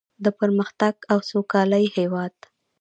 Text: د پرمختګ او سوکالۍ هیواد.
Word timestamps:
د 0.23 0.25
پرمختګ 0.39 0.95
او 1.11 1.19
سوکالۍ 1.29 1.85
هیواد. 1.95 2.35